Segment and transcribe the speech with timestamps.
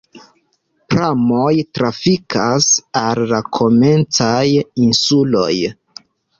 [0.93, 2.71] Pramoj trafikas
[3.03, 4.43] al la komencaj
[4.89, 5.49] insuloj.